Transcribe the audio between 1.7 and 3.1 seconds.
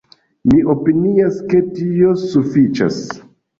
tio sufiĉas!